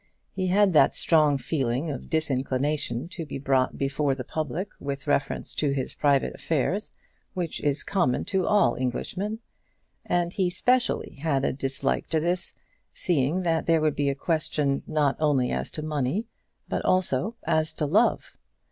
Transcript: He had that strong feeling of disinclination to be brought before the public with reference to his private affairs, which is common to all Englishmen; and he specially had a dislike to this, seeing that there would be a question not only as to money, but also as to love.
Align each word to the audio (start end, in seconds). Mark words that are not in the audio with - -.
He 0.31 0.47
had 0.47 0.73
that 0.73 0.95
strong 0.95 1.37
feeling 1.37 1.91
of 1.91 2.09
disinclination 2.09 3.07
to 3.09 3.23
be 3.23 3.37
brought 3.37 3.77
before 3.77 4.15
the 4.15 4.23
public 4.23 4.69
with 4.79 5.05
reference 5.05 5.53
to 5.53 5.73
his 5.75 5.93
private 5.93 6.33
affairs, 6.33 6.97
which 7.35 7.61
is 7.61 7.83
common 7.83 8.25
to 8.25 8.47
all 8.47 8.75
Englishmen; 8.75 9.41
and 10.03 10.33
he 10.33 10.49
specially 10.49 11.17
had 11.21 11.45
a 11.45 11.53
dislike 11.53 12.07
to 12.09 12.19
this, 12.19 12.55
seeing 12.95 13.43
that 13.43 13.67
there 13.67 13.79
would 13.79 13.95
be 13.95 14.09
a 14.09 14.15
question 14.15 14.81
not 14.87 15.17
only 15.19 15.51
as 15.51 15.69
to 15.69 15.83
money, 15.83 16.25
but 16.67 16.83
also 16.83 17.35
as 17.45 17.71
to 17.73 17.85
love. 17.85 18.33